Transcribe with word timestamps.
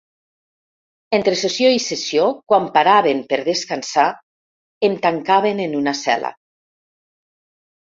Entre 1.17 1.35
sessió 1.41 1.69
i 1.75 1.81
sessió, 1.87 2.25
quan 2.53 2.65
paraven 2.79 3.21
per 3.35 3.39
descansar, 3.51 4.07
em 4.91 4.99
tancaven 5.07 5.65
en 5.69 5.79
una 5.85 5.97
cel·la. 6.03 6.35